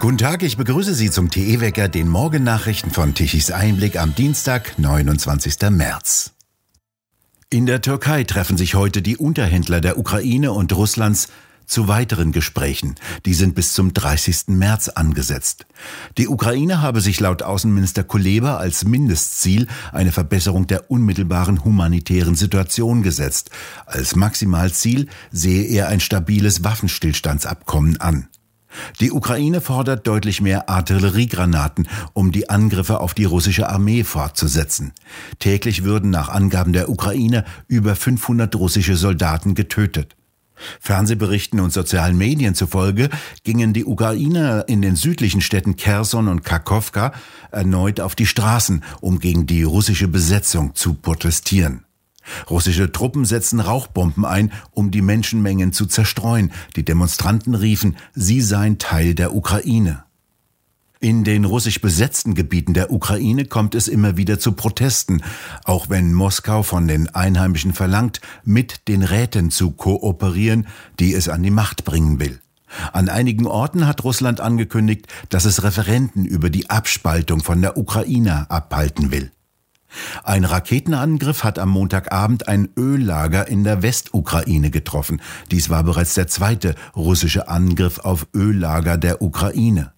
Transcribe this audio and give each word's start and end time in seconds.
Guten 0.00 0.16
Tag, 0.16 0.42
ich 0.42 0.56
begrüße 0.56 0.94
Sie 0.94 1.10
zum 1.10 1.30
TE-Wecker, 1.30 1.88
den 1.88 2.08
Morgennachrichten 2.08 2.90
von 2.90 3.14
Tichys 3.14 3.50
Einblick 3.50 4.00
am 4.00 4.14
Dienstag, 4.14 4.78
29. 4.78 5.70
März. 5.70 6.32
In 7.50 7.66
der 7.66 7.82
Türkei 7.82 8.24
treffen 8.24 8.56
sich 8.56 8.74
heute 8.74 9.02
die 9.02 9.18
Unterhändler 9.18 9.82
der 9.82 9.98
Ukraine 9.98 10.52
und 10.52 10.74
Russlands 10.74 11.28
zu 11.70 11.88
weiteren 11.88 12.32
Gesprächen. 12.32 12.96
Die 13.24 13.34
sind 13.34 13.54
bis 13.54 13.72
zum 13.72 13.94
30. 13.94 14.48
März 14.48 14.88
angesetzt. 14.88 15.66
Die 16.18 16.28
Ukraine 16.28 16.82
habe 16.82 17.00
sich 17.00 17.20
laut 17.20 17.42
Außenminister 17.42 18.02
Kuleba 18.04 18.56
als 18.56 18.84
Mindestziel 18.84 19.68
eine 19.92 20.12
Verbesserung 20.12 20.66
der 20.66 20.90
unmittelbaren 20.90 21.64
humanitären 21.64 22.34
Situation 22.34 23.02
gesetzt. 23.02 23.50
Als 23.86 24.16
Maximalziel 24.16 25.06
sehe 25.30 25.64
er 25.64 25.88
ein 25.88 26.00
stabiles 26.00 26.64
Waffenstillstandsabkommen 26.64 28.00
an. 28.00 28.28
Die 29.00 29.10
Ukraine 29.10 29.60
fordert 29.60 30.06
deutlich 30.06 30.40
mehr 30.40 30.68
Artilleriegranaten, 30.68 31.88
um 32.12 32.30
die 32.30 32.50
Angriffe 32.50 33.00
auf 33.00 33.14
die 33.14 33.24
russische 33.24 33.68
Armee 33.68 34.04
fortzusetzen. 34.04 34.92
Täglich 35.38 35.84
würden 35.84 36.10
nach 36.10 36.28
Angaben 36.28 36.72
der 36.72 36.88
Ukraine 36.88 37.44
über 37.66 37.96
500 37.96 38.54
russische 38.56 38.96
Soldaten 38.96 39.54
getötet. 39.54 40.16
Fernsehberichten 40.80 41.60
und 41.60 41.72
sozialen 41.72 42.16
Medien 42.16 42.54
zufolge 42.54 43.08
gingen 43.44 43.72
die 43.72 43.84
Ukrainer 43.84 44.64
in 44.68 44.82
den 44.82 44.96
südlichen 44.96 45.40
Städten 45.40 45.76
Kherson 45.76 46.28
und 46.28 46.44
Kharkovka 46.44 47.12
erneut 47.50 48.00
auf 48.00 48.14
die 48.14 48.26
Straßen, 48.26 48.82
um 49.00 49.18
gegen 49.18 49.46
die 49.46 49.62
russische 49.62 50.08
Besetzung 50.08 50.74
zu 50.74 50.94
protestieren. 50.94 51.84
Russische 52.48 52.92
Truppen 52.92 53.24
setzen 53.24 53.60
Rauchbomben 53.60 54.24
ein, 54.24 54.52
um 54.72 54.90
die 54.90 55.02
Menschenmengen 55.02 55.72
zu 55.72 55.86
zerstreuen. 55.86 56.52
Die 56.76 56.84
Demonstranten 56.84 57.54
riefen, 57.54 57.96
sie 58.14 58.40
seien 58.40 58.78
Teil 58.78 59.14
der 59.14 59.34
Ukraine. 59.34 60.04
In 61.02 61.24
den 61.24 61.46
russisch 61.46 61.80
besetzten 61.80 62.34
Gebieten 62.34 62.74
der 62.74 62.92
Ukraine 62.92 63.46
kommt 63.46 63.74
es 63.74 63.88
immer 63.88 64.18
wieder 64.18 64.38
zu 64.38 64.52
Protesten, 64.52 65.22
auch 65.64 65.88
wenn 65.88 66.12
Moskau 66.12 66.62
von 66.62 66.86
den 66.86 67.08
Einheimischen 67.08 67.72
verlangt, 67.72 68.20
mit 68.44 68.86
den 68.86 69.02
Räten 69.02 69.50
zu 69.50 69.70
kooperieren, 69.70 70.66
die 70.98 71.14
es 71.14 71.30
an 71.30 71.42
die 71.42 71.50
Macht 71.50 71.86
bringen 71.86 72.20
will. 72.20 72.38
An 72.92 73.08
einigen 73.08 73.46
Orten 73.46 73.86
hat 73.86 74.04
Russland 74.04 74.42
angekündigt, 74.42 75.06
dass 75.30 75.46
es 75.46 75.62
Referenten 75.62 76.26
über 76.26 76.50
die 76.50 76.68
Abspaltung 76.68 77.40
von 77.40 77.62
der 77.62 77.78
Ukraine 77.78 78.50
abhalten 78.50 79.10
will. 79.10 79.32
Ein 80.22 80.44
Raketenangriff 80.44 81.44
hat 81.44 81.58
am 81.58 81.70
Montagabend 81.70 82.46
ein 82.46 82.68
Öllager 82.76 83.48
in 83.48 83.64
der 83.64 83.80
Westukraine 83.80 84.70
getroffen. 84.70 85.22
Dies 85.50 85.70
war 85.70 85.82
bereits 85.82 86.12
der 86.12 86.26
zweite 86.26 86.74
russische 86.94 87.48
Angriff 87.48 88.00
auf 88.00 88.26
Öllager 88.34 88.98
der 88.98 89.22
Ukraine. 89.22 89.94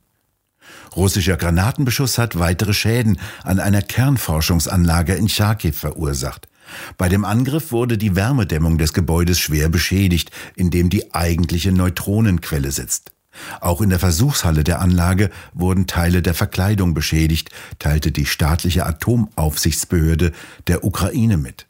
Russischer 0.97 1.37
Granatenbeschuss 1.37 2.19
hat 2.19 2.39
weitere 2.39 2.75
Schäden 2.75 3.19
an 3.45 3.61
einer 3.61 3.83
Kernforschungsanlage 3.83 5.15
in 5.15 5.29
Charkiw 5.29 5.73
verursacht. 5.73 6.49
Bei 6.97 7.09
dem 7.09 7.25
Angriff 7.25 7.73
wurde 7.73 7.99
die 7.99 8.17
Wärmedämmung 8.17 8.79
des 8.79 8.93
Gebäudes 8.93 9.39
schwer 9.39 9.69
beschädigt, 9.69 10.31
in 10.57 10.71
dem 10.71 10.91
die 10.91 11.15
eigentliche 11.15 11.73
Neutronenquelle 11.73 12.71
sitzt. 12.71 13.13
Auch 13.61 13.81
in 13.81 13.89
der 13.89 13.99
Versuchshalle 13.99 14.63
der 14.63 14.81
Anlage 14.81 15.31
wurden 15.55 15.87
Teile 15.87 16.21
der 16.21 16.35
Verkleidung 16.35 16.93
beschädigt, 16.93 17.51
teilte 17.79 18.13
die 18.13 18.27
staatliche 18.27 18.85
Atomaufsichtsbehörde 18.85 20.33
der 20.67 20.85
Ukraine 20.85 21.39
mit. 21.39 21.67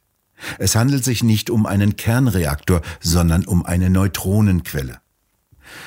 Es 0.58 0.74
handelt 0.74 1.04
sich 1.04 1.22
nicht 1.22 1.50
um 1.50 1.66
einen 1.66 1.94
Kernreaktor, 1.94 2.82
sondern 3.00 3.44
um 3.44 3.64
eine 3.64 3.90
Neutronenquelle. 3.90 5.01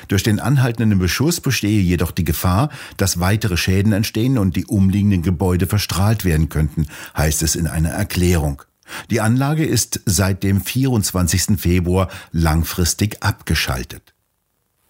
Durch 0.08 0.24
den 0.24 0.40
anhaltenden 0.40 1.00
Beschuss 1.00 1.42
bestehe 1.42 1.82
jedoch 1.82 2.12
die 2.12 2.24
Gefahr, 2.24 2.70
dass 2.98 3.20
weitere 3.20 3.58
Schäden 3.58 3.92
entstehen 3.92 4.38
und 4.38 4.56
die 4.56 4.66
umliegenden 4.66 5.22
Gebäude 5.22 5.68
verstrahlt 5.68 6.26
werden 6.26 6.50
könnten, 6.50 6.88
heißt 7.16 7.44
es 7.44 7.56
in 7.56 7.68
einer 7.68 7.90
Erklärung. 7.90 8.64
Die 9.10 9.22
Anlage 9.22 9.66
ist 9.66 10.02
seit 10.06 10.44
dem 10.44 10.62
24. 10.62 11.60
Februar 11.60 12.10
langfristig 12.32 13.24
abgeschaltet. 13.24 14.15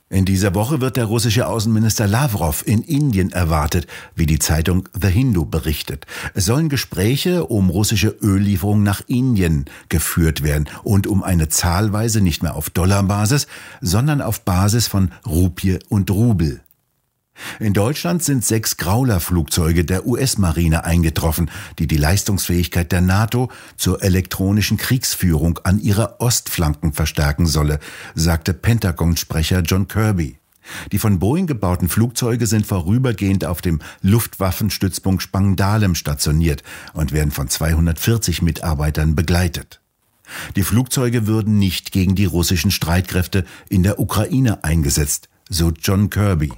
In 0.08 0.24
dieser 0.24 0.54
Woche 0.54 0.82
wird 0.82 0.98
der 0.98 1.06
russische 1.06 1.48
Außenminister 1.48 2.06
Lavrov 2.06 2.62
in 2.68 2.84
Indien 2.84 3.32
erwartet, 3.32 3.88
wie 4.14 4.28
die 4.28 4.38
Zeitung 4.38 4.88
The 4.94 5.08
Hindu 5.08 5.46
berichtet. 5.46 6.06
Es 6.36 6.46
sollen 6.46 6.70
Gespräche 6.70 7.48
um 7.48 7.72
russische 7.72 8.16
Öllieferungen 8.22 8.84
nach 8.84 9.02
Indien 9.08 9.66
geführt 9.90 10.44
werden 10.44 10.70
und 10.84 11.08
um 11.08 11.24
eine 11.24 11.50
Zahlweise 11.50 12.22
nicht 12.22 12.44
mehr 12.44 12.56
auf 12.56 12.70
Dollarbasis, 12.70 13.48
sondern 13.82 14.22
auf 14.22 14.42
Basis 14.42 14.86
von 14.86 15.12
Rupie 15.26 15.80
und 15.90 16.12
Rubel. 16.12 16.62
In 17.60 17.74
Deutschland 17.74 18.24
sind 18.24 18.46
sechs 18.46 18.78
Grauler-Flugzeuge 18.78 19.86
der 19.86 20.06
US-Marine 20.06 20.84
eingetroffen, 20.84 21.52
die 21.80 21.88
die 21.88 21.98
Leistungsfähigkeit 21.98 22.92
der 22.92 23.02
NATO 23.02 23.50
zur 23.78 24.04
elektronischen 24.04 24.78
Kriegsführung 24.78 25.60
an 25.64 25.80
ihrer 25.80 26.20
Ostflanken 26.20 26.94
verstärken 26.94 27.46
solle, 27.46 27.80
sagte 28.14 28.54
Pentagon-Sprecher 28.54 29.62
John 29.62 29.88
Kirby. 29.88 30.38
Die 30.92 30.98
von 30.98 31.20
Boeing 31.20 31.46
gebauten 31.46 31.90
Flugzeuge 31.90 32.48
sind 32.48 32.66
vorübergehend 32.66 33.46
auf 33.46 33.62
dem 33.62 33.80
Luftwaffenstützpunkt 34.02 35.22
Spangdahlem 35.22 35.96
stationiert 35.96 36.64
und 36.94 37.12
werden 37.12 37.32
von 37.32 37.48
240 37.50 38.42
Mitarbeitern 38.42 39.16
begleitet. 39.16 39.80
Die 40.56 40.64
Flugzeuge 40.64 41.28
würden 41.28 41.60
nicht 41.60 41.92
gegen 41.92 42.16
die 42.16 42.26
russischen 42.26 42.72
Streitkräfte 42.72 43.46
in 43.70 43.84
der 43.84 44.00
Ukraine 44.00 44.64
eingesetzt, 44.64 45.30
so 45.50 45.72
John 45.72 46.10
Kirby. 46.10 46.52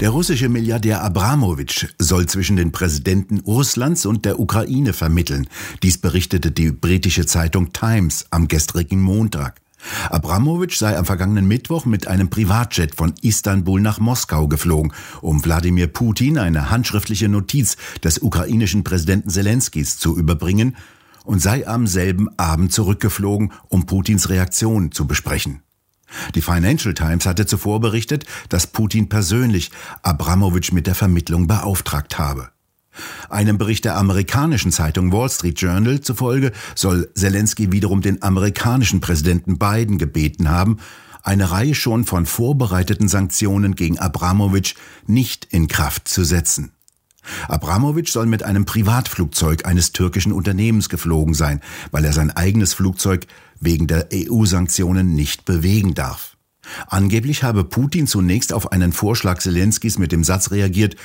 Der 0.00 0.10
russische 0.10 0.48
Milliardär 0.48 1.02
Abramowitsch 1.02 1.86
soll 2.00 2.26
zwischen 2.26 2.56
den 2.56 2.72
Präsidenten 2.72 3.38
Russlands 3.40 4.06
und 4.06 4.24
der 4.24 4.40
Ukraine 4.40 4.92
vermitteln. 4.92 5.46
Dies 5.84 5.98
berichtete 5.98 6.50
die 6.50 6.72
britische 6.72 7.26
Zeitung 7.26 7.72
Times 7.72 8.26
am 8.30 8.48
gestrigen 8.48 9.00
Montag. 9.00 9.60
Abramowitsch 10.10 10.78
sei 10.78 10.98
am 10.98 11.04
vergangenen 11.04 11.46
Mittwoch 11.46 11.84
mit 11.84 12.08
einem 12.08 12.28
Privatjet 12.28 12.96
von 12.96 13.14
Istanbul 13.22 13.80
nach 13.80 14.00
Moskau 14.00 14.48
geflogen, 14.48 14.92
um 15.20 15.44
Wladimir 15.44 15.86
Putin 15.86 16.38
eine 16.38 16.70
handschriftliche 16.70 17.28
Notiz 17.28 17.76
des 18.02 18.18
ukrainischen 18.18 18.82
Präsidenten 18.82 19.30
Zelenskis 19.30 19.98
zu 19.98 20.18
überbringen 20.18 20.76
und 21.24 21.40
sei 21.40 21.68
am 21.68 21.86
selben 21.86 22.28
Abend 22.36 22.72
zurückgeflogen, 22.72 23.52
um 23.68 23.86
Putins 23.86 24.28
Reaktion 24.28 24.90
zu 24.90 25.06
besprechen. 25.06 25.62
Die 26.34 26.42
Financial 26.42 26.94
Times 26.94 27.26
hatte 27.26 27.46
zuvor 27.46 27.80
berichtet, 27.80 28.24
dass 28.48 28.66
Putin 28.66 29.08
persönlich 29.08 29.70
Abramowitsch 30.02 30.72
mit 30.72 30.86
der 30.86 30.94
Vermittlung 30.94 31.46
beauftragt 31.46 32.18
habe. 32.18 32.50
Einem 33.28 33.58
Bericht 33.58 33.84
der 33.84 33.96
amerikanischen 33.96 34.70
Zeitung 34.70 35.12
Wall 35.12 35.28
Street 35.28 35.60
Journal 35.60 36.00
zufolge 36.00 36.52
soll 36.74 37.10
Zelensky 37.14 37.72
wiederum 37.72 38.02
den 38.02 38.22
amerikanischen 38.22 39.00
Präsidenten 39.00 39.58
Biden 39.58 39.98
gebeten 39.98 40.48
haben, 40.48 40.78
eine 41.22 41.50
Reihe 41.50 41.74
schon 41.74 42.04
von 42.04 42.26
vorbereiteten 42.26 43.08
Sanktionen 43.08 43.74
gegen 43.74 43.98
Abramowitsch 43.98 44.74
nicht 45.06 45.46
in 45.50 45.68
Kraft 45.68 46.06
zu 46.06 46.22
setzen. 46.22 46.72
Abramowitsch 47.48 48.12
soll 48.12 48.26
mit 48.26 48.42
einem 48.42 48.64
Privatflugzeug 48.64 49.66
eines 49.66 49.92
türkischen 49.92 50.32
Unternehmens 50.32 50.88
geflogen 50.88 51.34
sein, 51.34 51.60
weil 51.90 52.04
er 52.04 52.12
sein 52.12 52.30
eigenes 52.30 52.74
Flugzeug 52.74 53.26
wegen 53.60 53.86
der 53.86 54.08
EU-Sanktionen 54.12 55.14
nicht 55.14 55.44
bewegen 55.44 55.94
darf. 55.94 56.36
Angeblich 56.86 57.42
habe 57.42 57.64
Putin 57.64 58.06
zunächst 58.06 58.52
auf 58.52 58.72
einen 58.72 58.92
Vorschlag 58.92 59.38
Zelenskis 59.38 59.98
mit 59.98 60.12
dem 60.12 60.24
Satz 60.24 60.50
reagiert, 60.50 60.96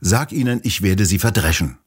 Sag 0.00 0.32
ihnen, 0.32 0.60
ich 0.62 0.82
werde 0.82 1.06
sie 1.06 1.18
verdreschen. 1.18 1.78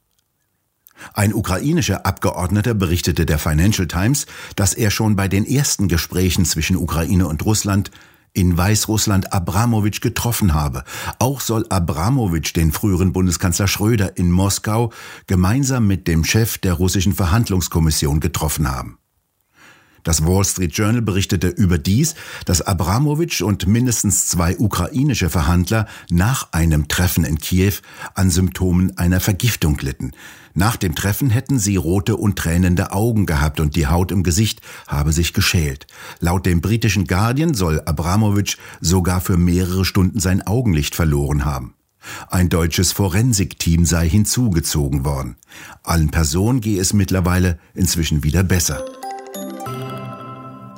Ein 1.14 1.34
ukrainischer 1.34 2.06
Abgeordneter 2.06 2.74
berichtete 2.74 3.26
der 3.26 3.40
Financial 3.40 3.88
Times, 3.88 4.26
dass 4.56 4.74
er 4.74 4.92
schon 4.92 5.16
bei 5.16 5.28
den 5.28 5.46
ersten 5.46 5.88
Gesprächen 5.88 6.44
zwischen 6.44 6.76
Ukraine 6.76 7.28
und 7.28 7.46
Russland 7.46 7.92
in 8.34 8.58
Weißrussland 8.58 9.34
Abramowitsch 9.34 10.02
getroffen 10.02 10.54
habe. 10.54 10.84
Auch 11.18 11.42
soll 11.42 11.66
Abramowitsch 11.70 12.56
den 12.56 12.72
früheren 12.72 13.12
Bundeskanzler 13.12 13.68
Schröder 13.68 14.18
in 14.18 14.32
Moskau 14.32 14.92
gemeinsam 15.28 15.88
mit 15.88 16.08
dem 16.08 16.24
Chef 16.24 16.58
der 16.58 16.74
russischen 16.74 17.14
Verhandlungskommission 17.14 18.20
getroffen 18.20 18.72
haben. 18.72 18.99
Das 20.04 20.26
Wall 20.26 20.46
Street 20.46 20.74
Journal 20.74 21.02
berichtete 21.02 21.48
überdies, 21.48 22.16
dass 22.46 22.62
Abramowitsch 22.62 23.42
und 23.42 23.68
mindestens 23.68 24.28
zwei 24.28 24.58
ukrainische 24.58 25.30
Verhandler 25.30 25.88
nach 26.10 26.54
einem 26.54 26.88
Treffen 26.88 27.24
in 27.24 27.38
Kiew 27.38 27.74
an 28.16 28.30
Symptomen 28.30 28.98
einer 28.98 29.20
Vergiftung 29.20 29.78
litten. 29.82 30.12
Nach 30.54 30.76
dem 30.76 30.96
Treffen 30.96 31.30
hätten 31.30 31.60
sie 31.60 31.76
rote 31.76 32.18
und 32.18 32.38
tränende 32.38 32.92
Augen 32.92 33.26
gehabt 33.26 33.60
und 33.60 33.76
die 33.76 33.88
Haut 33.88 34.12
im 34.12 34.24
Gesicht 34.24 34.62
habe 34.88 35.12
sich 35.12 35.34
geschält. 35.34 35.88
Laut 36.20 36.46
dem 36.46 36.62
britischen 36.62 37.06
Guardian 37.06 37.54
soll 37.54 37.82
Abramowitsch 37.82 38.58
sogar 38.82 39.22
für 39.22 39.38
mehrere 39.38 39.86
Stunden 39.86 40.20
sein 40.20 40.46
Augenlicht 40.46 40.96
verloren 40.96 41.46
haben. 41.46 41.76
Ein 42.30 42.50
deutsches 42.50 42.92
Forensikteam 42.92 43.86
sei 43.86 44.10
hinzugezogen 44.10 45.06
worden. 45.06 45.36
Allen 45.84 46.10
Personen 46.10 46.62
gehe 46.62 46.82
es 46.82 46.94
mittlerweile 46.94 47.60
inzwischen 47.74 48.24
wieder 48.24 48.44
besser. 48.44 48.84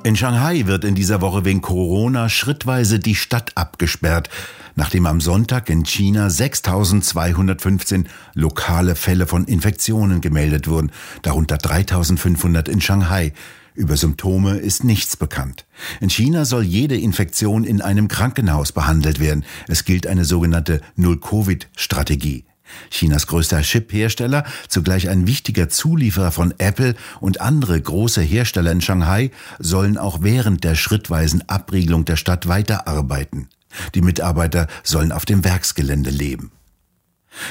In 0.03 0.15
Shanghai 0.15 0.65
wird 0.65 0.83
in 0.83 0.95
dieser 0.95 1.21
Woche 1.21 1.45
wegen 1.45 1.61
Corona 1.61 2.27
schrittweise 2.27 2.97
die 2.97 3.13
Stadt 3.13 3.51
abgesperrt, 3.53 4.29
nachdem 4.75 5.05
am 5.05 5.21
Sonntag 5.21 5.69
in 5.69 5.85
China 5.85 6.31
6215 6.31 8.07
lokale 8.33 8.95
Fälle 8.95 9.27
von 9.27 9.45
Infektionen 9.45 10.19
gemeldet 10.19 10.67
wurden, 10.67 10.91
darunter 11.21 11.59
3500 11.59 12.67
in 12.67 12.81
Shanghai. 12.81 13.31
Über 13.75 13.95
Symptome 13.95 14.57
ist 14.57 14.83
nichts 14.83 15.17
bekannt. 15.17 15.65
In 15.99 16.09
China 16.09 16.45
soll 16.45 16.63
jede 16.63 16.97
Infektion 16.97 17.63
in 17.63 17.79
einem 17.79 18.07
Krankenhaus 18.07 18.71
behandelt 18.71 19.19
werden. 19.19 19.45
Es 19.67 19.85
gilt 19.85 20.07
eine 20.07 20.25
sogenannte 20.25 20.81
Null-Covid-Strategie. 20.95 22.45
Chinas 22.89 23.27
größter 23.27 23.61
Chip-Hersteller, 23.61 24.43
zugleich 24.67 25.09
ein 25.09 25.27
wichtiger 25.27 25.69
Zulieferer 25.69 26.31
von 26.31 26.53
Apple 26.57 26.95
und 27.19 27.41
andere 27.41 27.79
große 27.79 28.21
Hersteller 28.21 28.71
in 28.71 28.81
Shanghai, 28.81 29.31
sollen 29.59 29.97
auch 29.97 30.19
während 30.21 30.63
der 30.63 30.75
schrittweisen 30.75 31.47
Abriegelung 31.47 32.05
der 32.05 32.15
Stadt 32.15 32.47
weiterarbeiten. 32.47 33.49
Die 33.95 34.01
Mitarbeiter 34.01 34.67
sollen 34.83 35.11
auf 35.11 35.25
dem 35.25 35.43
Werksgelände 35.43 36.09
leben. 36.09 36.51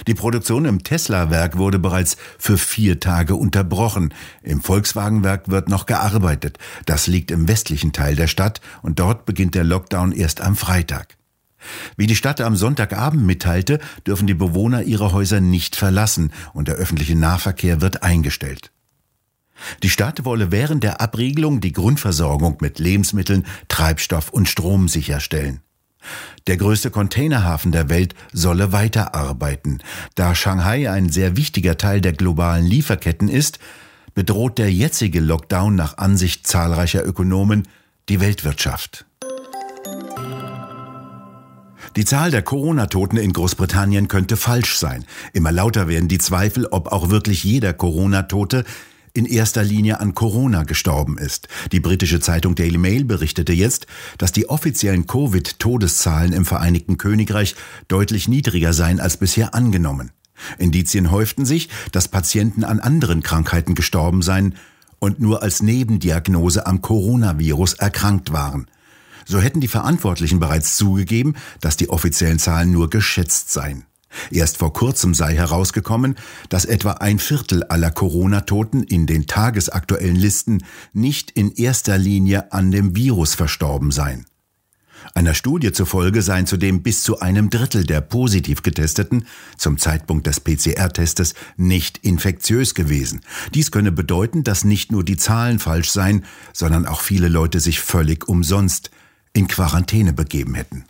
Die 0.07 0.15
Produktion 0.15 0.67
im 0.67 0.83
Tesla-Werk 0.83 1.57
wurde 1.57 1.79
bereits 1.79 2.17
für 2.39 2.59
vier 2.59 3.01
Tage 3.01 3.35
unterbrochen. 3.35 4.13
Im 4.43 4.61
Volkswagen-Werk 4.61 5.49
wird 5.49 5.69
noch 5.69 5.87
gearbeitet. 5.87 6.59
Das 6.85 7.07
liegt 7.07 7.31
im 7.31 7.49
westlichen 7.49 7.93
Teil 7.93 8.15
der 8.15 8.27
Stadt 8.27 8.61
und 8.83 8.99
dort 8.99 9.25
beginnt 9.25 9.55
der 9.55 9.65
Lockdown 9.65 10.13
erst 10.13 10.43
am 10.43 10.55
Freitag. 10.55 11.17
Wie 11.97 12.07
die 12.07 12.17
Stadt 12.17 12.41
am 12.41 12.57
Sonntagabend 12.57 13.25
mitteilte, 13.25 13.79
dürfen 14.07 14.27
die 14.27 14.35
Bewohner 14.35 14.83
ihre 14.83 15.13
Häuser 15.13 15.41
nicht 15.41 15.77
verlassen 15.77 16.33
und 16.53 16.69
der 16.69 16.77
öffentliche 16.77 17.17
Nahverkehr 17.17 17.81
wird 17.81 18.03
eingestellt. 18.03 18.73
Die 19.83 19.91
Stadt 19.91 20.25
wolle 20.25 20.51
während 20.51 20.85
der 20.85 21.01
Abriegelung 21.01 21.61
die 21.61 21.73
Grundversorgung 21.73 22.59
mit 22.61 22.79
Lebensmitteln, 22.79 23.47
Treibstoff 23.69 24.31
und 24.31 24.49
Strom 24.49 24.89
sicherstellen. 24.89 25.61
Der 26.47 26.57
größte 26.57 26.91
Containerhafen 26.91 27.73
der 27.73 27.91
Welt 27.91 28.15
solle 28.33 28.73
weiterarbeiten. 28.73 29.83
Da 30.15 30.35
Shanghai 30.35 30.91
ein 30.91 31.11
sehr 31.11 31.37
wichtiger 31.37 31.77
Teil 31.77 32.01
der 32.01 32.15
globalen 32.15 32.65
Lieferketten 32.65 33.29
ist, 33.29 33.59
bedroht 34.15 34.59
der 34.59 34.73
jetzige 34.73 35.21
Lockdown 35.21 35.75
nach 35.75 35.99
Ansicht 35.99 36.47
zahlreicher 36.47 37.05
Ökonomen 37.05 37.69
die 38.09 38.21
Weltwirtschaft. 38.21 39.07
Die 41.97 42.05
Zahl 42.05 42.31
der 42.31 42.43
Corona-Toten 42.43 43.17
in 43.17 43.33
Großbritannien 43.33 44.07
könnte 44.07 44.37
falsch 44.37 44.79
sein. 44.79 45.05
Immer 45.33 45.51
lauter 45.51 45.89
werden 45.89 46.09
die 46.09 46.19
Zweifel, 46.19 46.67
ob 46.67 46.93
auch 46.93 47.11
wirklich 47.11 47.43
jeder 47.43 47.73
Corona-Tote 47.73 48.65
in 49.13 49.27
erster 49.27 49.65
Linie 49.65 49.99
an 49.99 50.15
Corona 50.15 50.63
gestorben 50.63 51.19
ist. 51.19 51.49
Die 51.73 51.81
britische 51.81 52.21
Zeitung 52.21 52.55
Daily 52.55 52.79
Mail 52.79 53.05
berichtete 53.05 53.53
jetzt, 53.53 53.89
dass 54.19 54.31
die 54.31 54.49
offiziellen 54.49 55.09
Covid-Todeszahlen 55.09 56.33
im 56.33 56.45
Vereinigten 56.45 56.97
Königreich 56.97 57.57
deutlich 57.89 58.29
niedriger 58.29 58.73
seien 58.73 59.01
als 59.01 59.17
bisher 59.17 59.53
angenommen. 59.55 60.13
Indizien 60.59 61.11
häuften 61.11 61.45
sich, 61.45 61.69
dass 61.91 62.07
Patienten 62.07 62.63
an 62.63 62.79
anderen 62.79 63.25
Krankheiten 63.25 63.75
gestorben 63.75 64.23
seien 64.23 64.55
und 65.01 65.19
nur 65.19 65.43
als 65.43 65.61
Nebendiagnose 65.61 66.67
am 66.67 66.83
Coronavirus 66.83 67.75
erkrankt 67.75 68.33
waren. 68.33 68.69
So 69.27 69.41
hätten 69.41 69.61
die 69.61 69.69
Verantwortlichen 69.69 70.41
bereits 70.41 70.77
zugegeben, 70.77 71.35
dass 71.61 71.77
die 71.77 71.91
offiziellen 71.91 72.39
Zahlen 72.39 72.73
nur 72.73 72.91
geschätzt 72.91 73.53
seien. 73.53 73.85
Erst 74.31 74.57
vor 74.57 74.73
kurzem 74.73 75.15
sei 75.15 75.35
herausgekommen, 75.35 76.17
dass 76.49 76.65
etwa 76.65 76.93
ein 76.93 77.19
Viertel 77.19 77.63
aller 77.65 77.91
Corona-Toten 77.91 78.83
in 78.83 79.07
den 79.07 79.27
tagesaktuellen 79.27 80.17
Listen 80.17 80.65
nicht 80.93 81.31
in 81.31 81.53
erster 81.53 81.97
Linie 81.97 82.53
an 82.53 82.71
dem 82.71 82.97
Virus 82.97 83.35
verstorben 83.35 83.93
seien. 83.93 84.27
Einer 85.15 85.35
Studie 85.35 85.73
zufolge 85.73 86.23
seien 86.23 86.47
zudem 86.47 86.83
bis 86.83 87.03
zu 87.03 87.21
einem 87.21 87.51
Drittel 87.51 87.85
der 87.85 88.01
positiv 88.01 88.63
getesteten 88.63 89.27
zum 89.57 89.79
Zeitpunkt 89.79 90.27
des 90.27 90.41
PCR-Testes 90.41 91.35
nicht 91.57 91.99
infektiös 91.99 92.75
gewesen. 92.75 93.23
Dies 93.55 93.71
könne 93.71 93.93
bedeuten, 93.93 94.45
dass 94.45 94.65
nicht 94.65 94.93
nur 94.93 95.03
die 95.03 95.17
Zahlen 95.17 95.59
falsch 95.59 95.91
seien, 95.91 96.25
sondern 96.53 96.87
auch 96.87 97.01
viele 97.01 97.29
Leute 97.29 97.61
sich 97.61 97.81
völlig 97.81 98.29
umsonst 98.29 98.91
in 99.33 99.49
Quarantäne 99.49 100.13
begeben 100.13 100.55
hätten. 100.55 100.85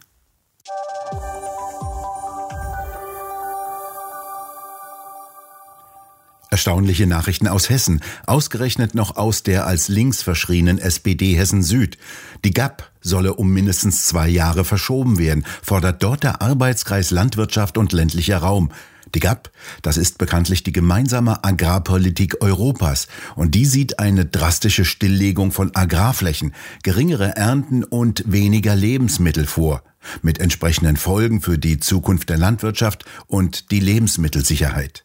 Erstaunliche 6.52 7.06
Nachrichten 7.06 7.46
aus 7.46 7.70
Hessen, 7.70 8.00
ausgerechnet 8.26 8.96
noch 8.96 9.16
aus 9.16 9.44
der 9.44 9.66
als 9.66 9.86
links 9.86 10.20
verschrienen 10.20 10.78
SPD 10.78 11.36
Hessen 11.36 11.62
Süd. 11.62 11.96
Die 12.44 12.50
GAP 12.50 12.90
solle 13.00 13.34
um 13.34 13.52
mindestens 13.52 14.04
zwei 14.06 14.28
Jahre 14.28 14.64
verschoben 14.64 15.18
werden, 15.18 15.44
fordert 15.62 16.02
dort 16.02 16.24
der 16.24 16.42
Arbeitskreis 16.42 17.12
Landwirtschaft 17.12 17.78
und 17.78 17.92
ländlicher 17.92 18.38
Raum. 18.38 18.72
Die 19.14 19.20
GAP, 19.20 19.50
das 19.82 19.96
ist 19.96 20.18
bekanntlich 20.18 20.62
die 20.62 20.72
gemeinsame 20.72 21.44
Agrarpolitik 21.44 22.42
Europas. 22.42 23.08
Und 23.34 23.54
die 23.54 23.66
sieht 23.66 23.98
eine 23.98 24.24
drastische 24.24 24.84
Stilllegung 24.84 25.52
von 25.52 25.74
Agrarflächen, 25.74 26.54
geringere 26.82 27.36
Ernten 27.36 27.84
und 27.84 28.24
weniger 28.26 28.76
Lebensmittel 28.76 29.46
vor, 29.46 29.82
mit 30.22 30.40
entsprechenden 30.40 30.96
Folgen 30.96 31.40
für 31.40 31.58
die 31.58 31.80
Zukunft 31.80 32.28
der 32.28 32.38
Landwirtschaft 32.38 33.04
und 33.26 33.70
die 33.70 33.80
Lebensmittelsicherheit. 33.80 35.04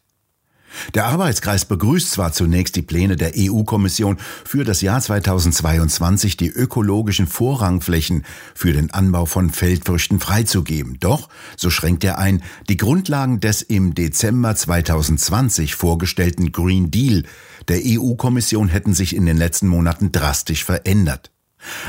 Der 0.94 1.06
Arbeitskreis 1.06 1.64
begrüßt 1.64 2.10
zwar 2.10 2.32
zunächst 2.32 2.76
die 2.76 2.82
Pläne 2.82 3.16
der 3.16 3.32
EU-Kommission 3.36 4.18
für 4.44 4.64
das 4.64 4.80
Jahr 4.80 5.00
2022, 5.00 6.36
die 6.36 6.48
ökologischen 6.48 7.26
Vorrangflächen 7.26 8.24
für 8.54 8.72
den 8.72 8.90
Anbau 8.90 9.26
von 9.26 9.50
Feldfrüchten 9.50 10.20
freizugeben. 10.20 10.98
Doch, 11.00 11.28
so 11.56 11.70
schränkt 11.70 12.04
er 12.04 12.18
ein, 12.18 12.42
die 12.68 12.76
Grundlagen 12.76 13.40
des 13.40 13.62
im 13.62 13.94
Dezember 13.94 14.54
2020 14.54 15.74
vorgestellten 15.74 16.52
Green 16.52 16.90
Deal 16.90 17.24
der 17.68 17.80
EU-Kommission 17.84 18.68
hätten 18.68 18.94
sich 18.94 19.16
in 19.16 19.26
den 19.26 19.36
letzten 19.36 19.66
Monaten 19.66 20.12
drastisch 20.12 20.64
verändert. 20.64 21.32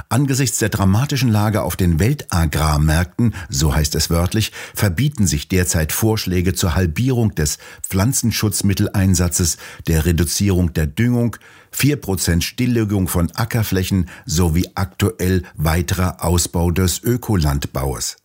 Angesichts 0.10 0.60
der 0.60 0.70
dramatischen 0.70 1.30
Lage 1.30 1.62
auf 1.62 1.76
den 1.76 2.00
Weltagrarmärkten, 2.00 3.34
so 3.50 3.74
heißt 3.74 3.96
es 3.96 4.10
wörtlich, 4.10 4.52
verbieten 4.74 5.28
sich 5.28 5.48
derzeit 5.48 5.92
Vorschläge 5.92 6.54
zur 6.54 6.76
Halbierung 6.76 7.36
des 7.36 7.58
Pflanzenschutzmitteleinsatzes, 7.88 9.58
der 9.88 10.06
Reduzierung 10.06 10.74
der 10.74 10.88
Düngung, 10.88 11.38
4% 11.76 12.42
Stilllegung 12.42 13.08
von 13.08 13.32
Ackerflächen 13.36 14.10
sowie 14.26 14.68
aktuell 14.76 15.44
weiterer 15.56 16.24
Ausbau 16.24 16.72
des 16.72 17.02
Ökolandbaus. 17.04 18.18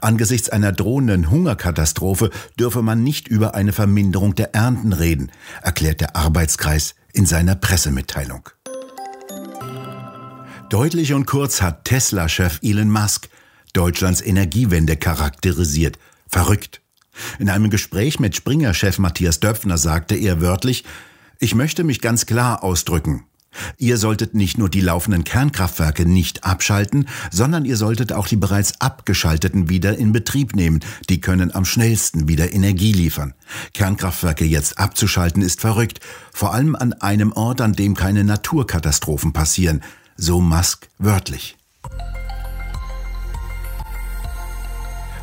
Angesichts 0.00 0.50
einer 0.50 0.72
drohenden 0.72 1.30
Hungerkatastrophe 1.30 2.30
dürfe 2.58 2.82
man 2.82 3.02
nicht 3.02 3.28
über 3.28 3.54
eine 3.54 3.72
Verminderung 3.72 4.34
der 4.34 4.54
Ernten 4.54 4.92
reden, 4.92 5.30
erklärt 5.62 6.00
der 6.00 6.16
Arbeitskreis 6.16 6.94
in 7.12 7.26
seiner 7.26 7.54
Pressemitteilung. 7.54 8.48
Deutlich 10.72 11.12
und 11.12 11.26
kurz 11.26 11.60
hat 11.60 11.84
Tesla-Chef 11.84 12.60
Elon 12.62 12.88
Musk 12.88 13.28
Deutschlands 13.74 14.22
Energiewende 14.22 14.96
charakterisiert. 14.96 15.98
Verrückt. 16.26 16.80
In 17.38 17.50
einem 17.50 17.68
Gespräch 17.68 18.18
mit 18.20 18.34
Springer-Chef 18.34 18.98
Matthias 18.98 19.38
Döpfner 19.38 19.76
sagte 19.76 20.14
er 20.14 20.40
wörtlich, 20.40 20.84
ich 21.38 21.54
möchte 21.54 21.84
mich 21.84 22.00
ganz 22.00 22.24
klar 22.24 22.64
ausdrücken. 22.64 23.26
Ihr 23.76 23.98
solltet 23.98 24.34
nicht 24.34 24.56
nur 24.56 24.70
die 24.70 24.80
laufenden 24.80 25.24
Kernkraftwerke 25.24 26.06
nicht 26.06 26.42
abschalten, 26.42 27.06
sondern 27.30 27.66
ihr 27.66 27.76
solltet 27.76 28.14
auch 28.14 28.26
die 28.26 28.36
bereits 28.36 28.80
abgeschalteten 28.80 29.68
wieder 29.68 29.98
in 29.98 30.12
Betrieb 30.12 30.56
nehmen. 30.56 30.80
Die 31.10 31.20
können 31.20 31.54
am 31.54 31.66
schnellsten 31.66 32.28
wieder 32.28 32.54
Energie 32.54 32.94
liefern. 32.94 33.34
Kernkraftwerke 33.74 34.46
jetzt 34.46 34.78
abzuschalten 34.78 35.42
ist 35.42 35.60
verrückt, 35.60 36.00
vor 36.32 36.54
allem 36.54 36.74
an 36.76 36.94
einem 36.94 37.32
Ort, 37.32 37.60
an 37.60 37.74
dem 37.74 37.94
keine 37.94 38.24
Naturkatastrophen 38.24 39.34
passieren 39.34 39.82
so 40.22 40.40
Musk 40.40 40.88
wörtlich. 40.98 41.56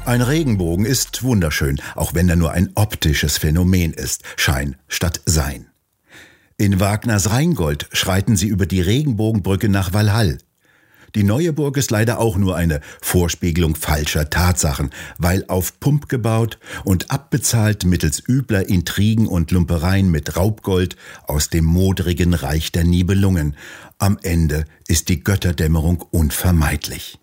Ein 0.06 0.22
Regenbogen 0.22 0.86
ist 0.86 1.24
wunderschön, 1.24 1.79
auch 1.96 2.13
wenn 2.13 2.27
er 2.27 2.36
nur 2.36 2.51
ein 2.51 2.72
optisches 2.75 3.38
Phänomen 3.38 3.94
ist, 3.94 4.24
Schein 4.36 4.75
statt 4.89 5.22
Sein. 5.25 5.68
In 6.58 6.82
Wagners 6.82 7.32
Rheingold 7.32 7.88
schreiten 7.94 8.36
sie 8.36 8.48
über 8.48 8.65
die 8.65 8.82
Regenbogenbrücke 8.82 9.70
nach 9.70 9.94
Walhall. 9.94 10.39
Die 11.16 11.24
neue 11.24 11.54
Burg 11.54 11.78
ist 11.78 11.92
leider 11.92 12.20
auch 12.20 12.38
nur 12.38 12.56
eine 12.56 12.82
Vorspiegelung 13.01 13.75
falscher 13.75 14.30
Tatsachen, 14.30 14.92
weil 15.18 15.46
auf 15.48 15.80
Pump 15.80 16.10
gebaut 16.10 16.60
und 16.84 17.12
abbezahlt 17.12 17.86
mittels 17.86 18.22
übler 18.28 18.70
Intrigen 18.70 19.28
und 19.28 19.51
Lumpereien 19.51 20.10
mit 20.12 20.36
Raubgold 20.38 20.96
aus 21.25 21.50
dem 21.50 21.66
modrigen 21.66 22.34
Reich 22.34 22.72
der 22.72 22.84
Nibelungen. 22.84 23.56
Am 23.98 24.18
Ende 24.22 24.66
ist 24.88 25.10
die 25.10 25.24
Götterdämmerung 25.24 26.06
unvermeidlich. 26.12 27.20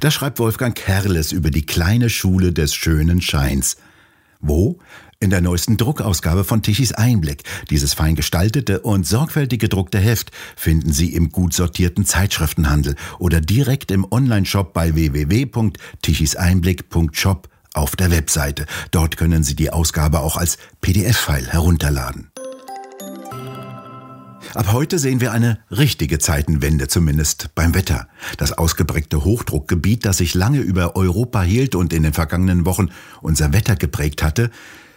Das 0.00 0.14
schreibt 0.14 0.38
Wolfgang 0.38 0.76
Kerles 0.76 1.32
über 1.32 1.50
die 1.50 1.66
kleine 1.66 2.08
Schule 2.08 2.52
des 2.52 2.74
schönen 2.74 3.20
Scheins. 3.20 3.76
Wo? 4.40 4.78
In 5.22 5.30
der 5.30 5.40
neuesten 5.40 5.76
Druckausgabe 5.76 6.42
von 6.42 6.62
Tichys 6.62 6.90
Einblick. 6.90 7.44
Dieses 7.70 7.94
fein 7.94 8.16
gestaltete 8.16 8.80
und 8.80 9.06
sorgfältig 9.06 9.60
gedruckte 9.60 10.00
Heft 10.00 10.32
finden 10.56 10.92
Sie 10.92 11.14
im 11.14 11.30
gut 11.30 11.54
sortierten 11.54 12.04
Zeitschriftenhandel 12.04 12.96
oder 13.20 13.40
direkt 13.40 13.92
im 13.92 14.04
Onlineshop 14.10 14.72
bei 14.72 14.96
www.tichiseinblick.shop 14.96 17.48
auf 17.72 17.94
der 17.94 18.10
Webseite. 18.10 18.66
Dort 18.90 19.16
können 19.16 19.44
Sie 19.44 19.54
die 19.54 19.70
Ausgabe 19.70 20.18
auch 20.18 20.36
als 20.36 20.58
PDF-File 20.80 21.52
herunterladen. 21.52 22.32
Ab 24.54 24.72
heute 24.72 24.98
sehen 24.98 25.20
wir 25.20 25.30
eine 25.30 25.60
richtige 25.70 26.18
Zeitenwende, 26.18 26.88
zumindest 26.88 27.50
beim 27.54 27.74
Wetter. 27.74 28.08
Das 28.38 28.52
ausgeprägte 28.52 29.24
Hochdruckgebiet, 29.24 30.04
das 30.04 30.18
sich 30.18 30.34
lange 30.34 30.58
über 30.58 30.96
Europa 30.96 31.42
hielt 31.42 31.76
und 31.76 31.92
in 31.92 32.02
den 32.02 32.12
vergangenen 32.12 32.66
Wochen 32.66 32.88
unser 33.22 33.52
Wetter 33.52 33.76
geprägt 33.76 34.20
hatte, 34.22 34.50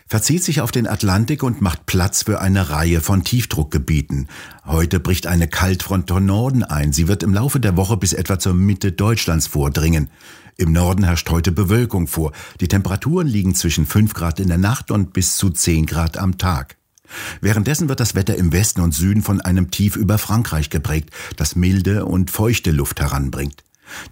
verzieht 0.08 0.44
sich 0.44 0.62
auf 0.62 0.72
den 0.72 0.88
Atlantik 0.88 1.42
und 1.42 1.62
macht 1.62 1.86
Platz 1.88 2.24
für 2.24 2.40
eine 2.40 2.70
Reihe 2.70 3.02
von 3.02 3.24
Tiefdruckgebieten. 3.24 4.28
Heute 4.66 5.00
bricht 5.00 5.26
eine 5.26 5.48
Kaltfront 5.48 6.10
von 6.10 6.26
Norden 6.26 6.64
ein. 6.64 6.94
Sie 6.94 7.08
wird 7.08 7.24
im 7.24 7.34
Laufe 7.34 7.60
der 7.60 7.76
Woche 7.76 7.98
bis 7.98 8.14
etwa 8.14 8.38
zur 8.38 8.54
Mitte 8.54 8.92
Deutschlands 8.92 9.48
vordringen. 9.48 10.10
Im 10.58 10.72
Norden 10.72 11.04
herrscht 11.04 11.30
heute 11.32 11.52
Bewölkung 11.52 12.08
vor. 12.08 12.32
Die 12.62 12.68
Temperaturen 12.68 13.28
liegen 13.28 13.56
zwischen 13.56 13.86
5 13.86 14.14
Grad 14.14 14.40
in 14.40 14.48
der 14.48 14.58
Nacht 14.58 14.92
und 14.92 15.12
bis 15.12 15.38
zu 15.38 15.50
10 15.50 15.86
Grad 15.86 16.18
am 16.18 16.38
Tag. 16.38 16.78
Währenddessen 17.42 17.90
wird 17.90 18.00
das 18.00 18.16
Wetter 18.16 18.36
im 18.36 18.52
Westen 18.52 18.82
und 18.82 18.94
Süden 18.94 19.22
von 19.22 19.42
einem 19.42 19.72
Tief 19.72 19.96
über 19.96 20.18
Frankreich 20.18 20.70
geprägt, 20.70 21.10
das 21.36 21.56
milde 21.56 22.06
und 22.06 22.32
feuchte 22.32 22.72
Luft 22.72 23.00
heranbringt. 23.02 23.64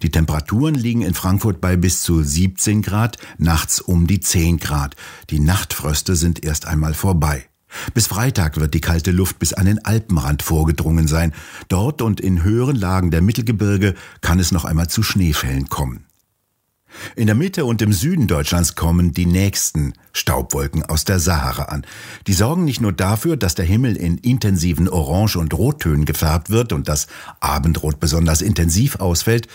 Die 0.02 0.10
Temperaturen 0.10 0.74
liegen 0.74 1.02
in 1.02 1.14
Frankfurt 1.14 1.60
bei 1.60 1.76
bis 1.76 2.02
zu 2.02 2.22
17 2.22 2.82
Grad, 2.82 3.18
nachts 3.38 3.80
um 3.80 4.06
die 4.06 4.20
10 4.20 4.58
Grad. 4.58 4.96
Die 5.30 5.40
Nachtfröste 5.40 6.16
sind 6.16 6.44
erst 6.44 6.66
einmal 6.66 6.94
vorbei. 6.94 7.46
Bis 7.92 8.06
Freitag 8.06 8.58
wird 8.58 8.74
die 8.74 8.80
kalte 8.80 9.10
Luft 9.10 9.38
bis 9.38 9.52
an 9.52 9.66
den 9.66 9.84
Alpenrand 9.84 10.42
vorgedrungen 10.42 11.08
sein. 11.08 11.32
Dort 11.68 12.02
und 12.02 12.20
in 12.20 12.42
höheren 12.42 12.76
Lagen 12.76 13.10
der 13.10 13.22
Mittelgebirge 13.22 13.94
kann 14.20 14.38
es 14.38 14.52
noch 14.52 14.64
einmal 14.64 14.88
zu 14.88 15.02
Schneefällen 15.02 15.68
kommen. 15.68 16.06
In 17.16 17.26
der 17.26 17.34
Mitte 17.34 17.64
und 17.64 17.82
im 17.82 17.92
Süden 17.92 18.26
Deutschlands 18.26 18.74
kommen 18.74 19.12
die 19.12 19.26
nächsten 19.26 19.94
Staubwolken 20.12 20.82
aus 20.82 21.04
der 21.04 21.18
Sahara 21.18 21.64
an. 21.64 21.86
Die 22.26 22.32
sorgen 22.32 22.64
nicht 22.64 22.80
nur 22.80 22.92
dafür, 22.92 23.36
dass 23.36 23.54
der 23.54 23.64
Himmel 23.64 23.96
in 23.96 24.18
intensiven 24.18 24.88
Orange- 24.88 25.36
und 25.36 25.54
Rottönen 25.54 26.04
gefärbt 26.04 26.50
wird 26.50 26.72
und 26.72 26.88
das 26.88 27.06
Abendrot 27.40 28.00
besonders 28.00 28.42
intensiv 28.42 28.96
ausfällt, 28.96 29.48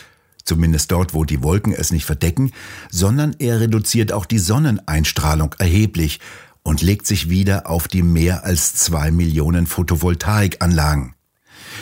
zumindest 0.44 0.92
dort, 0.92 1.14
wo 1.14 1.24
die 1.24 1.44
Wolken 1.44 1.74
es 1.74 1.92
nicht 1.92 2.06
verdecken, 2.06 2.52
sondern 2.90 3.36
er 3.40 3.60
reduziert 3.60 4.12
auch 4.12 4.26
die 4.26 4.40
Sonneneinstrahlung 4.40 5.56
erheblich 5.60 6.20
und 6.64 6.82
legt 6.82 7.08
sich 7.08 7.30
wieder 7.30 7.70
auf 7.70 7.88
die 7.88 8.04
mehr 8.04 8.46
als 8.46 8.76
zwei 8.76 9.12
Millionen 9.12 9.68
Photovoltaikanlagen. 9.68 11.14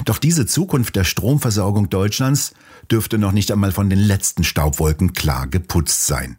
Doch 0.06 0.18
diese 0.18 0.46
Zukunft 0.46 0.96
der 0.96 1.04
Stromversorgung 1.04 1.90
Deutschlands 1.90 2.54
dürfte 2.92 3.18
noch 3.18 3.32
nicht 3.32 3.52
einmal 3.52 3.72
von 3.72 3.90
den 3.90 4.00
letzten 4.00 4.44
Staubwolken 4.44 5.14
klar 5.14 5.48
geputzt 5.48 6.08
sein. 6.08 6.38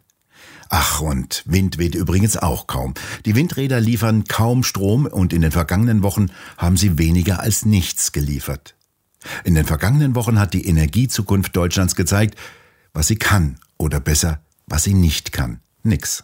Ach, 0.69 1.01
und 1.01 1.43
Wind 1.47 1.79
weht 1.79 1.95
übrigens 1.95 2.37
auch 2.37 2.67
kaum. 2.67 2.93
Die 3.25 3.35
Windräder 3.35 3.79
liefern 3.79 4.25
kaum 4.25 4.63
Strom 4.63 5.07
und 5.07 5.33
in 5.33 5.41
den 5.41 5.51
vergangenen 5.51 6.03
Wochen 6.03 6.27
haben 6.57 6.77
sie 6.77 6.99
weniger 6.99 7.39
als 7.39 7.65
nichts 7.65 8.11
geliefert. 8.11 8.75
In 9.43 9.55
den 9.55 9.65
vergangenen 9.65 10.15
Wochen 10.15 10.39
hat 10.39 10.53
die 10.53 10.67
Energiezukunft 10.67 11.55
Deutschlands 11.55 11.95
gezeigt, 11.95 12.37
was 12.93 13.07
sie 13.07 13.17
kann 13.17 13.59
oder 13.77 13.99
besser, 13.99 14.41
was 14.67 14.83
sie 14.83 14.93
nicht 14.93 15.31
kann. 15.31 15.59
Nix. 15.83 16.23